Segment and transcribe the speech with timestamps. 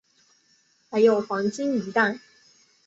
[0.89, 2.19] 还有黄金鱼蛋